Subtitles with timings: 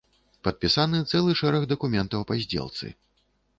[0.45, 2.93] Падпісаны цэлы шэраг дакументаў па здзелцы.